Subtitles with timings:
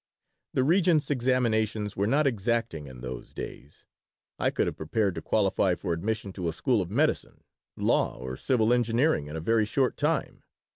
[0.55, 3.85] The Regents' examinations were not exacting in those days.
[4.39, 7.43] I could have prepared to qualify for admission to a school of medicine,
[7.77, 10.41] law, or civil engineering in a very short time.